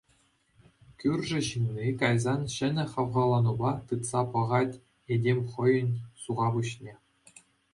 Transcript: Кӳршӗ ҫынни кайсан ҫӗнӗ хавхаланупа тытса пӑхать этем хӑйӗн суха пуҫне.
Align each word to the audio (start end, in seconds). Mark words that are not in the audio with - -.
Кӳршӗ 1.03 1.41
ҫынни 1.47 1.89
кайсан 1.99 2.41
ҫӗнӗ 2.55 2.85
хавхаланупа 2.95 3.71
тытса 3.91 4.21
пӑхать 4.33 4.81
этем 5.17 5.39
хӑйӗн 5.53 5.89
суха 6.25 6.47
пуҫне. 6.57 6.93